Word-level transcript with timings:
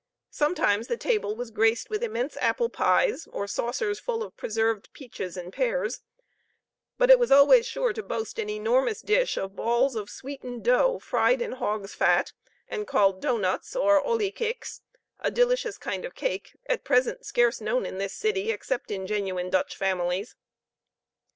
Sometimes 0.31 0.87
the 0.87 0.97
table 0.97 1.35
was 1.35 1.51
graced 1.51 1.91
with 1.91 2.01
immense 2.01 2.35
apple 2.37 2.69
pies, 2.69 3.27
or 3.31 3.45
saucers 3.45 3.99
full 3.99 4.23
of 4.23 4.35
preserved 4.35 4.91
peaches 4.93 5.37
and 5.37 5.53
pears; 5.53 5.99
but 6.97 7.11
it 7.11 7.19
was 7.19 7.31
always 7.31 7.67
sure 7.67 7.93
to 7.93 8.01
boast 8.01 8.39
an 8.39 8.49
enormous 8.49 8.99
dish 9.01 9.37
of 9.37 9.55
balls 9.55 9.93
of 9.95 10.09
sweetened 10.09 10.63
dough, 10.65 10.97
fried 10.97 11.39
in 11.39 11.51
hog's 11.51 11.93
fat, 11.93 12.33
and 12.67 12.87
called 12.87 13.21
doughnuts, 13.21 13.75
or 13.75 14.01
olykoeks 14.03 14.81
a 15.19 15.29
delicious 15.29 15.77
kind 15.77 16.03
of 16.03 16.15
cake, 16.15 16.53
at 16.65 16.83
present 16.83 17.23
scarce 17.23 17.61
known 17.61 17.85
in 17.85 17.99
this 17.99 18.15
city, 18.15 18.49
except 18.51 18.89
in 18.89 19.05
genuine 19.05 19.51
Dutch 19.51 19.75
families. 19.77 20.35